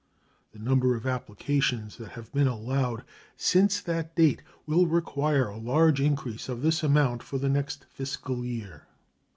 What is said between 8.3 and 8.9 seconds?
year.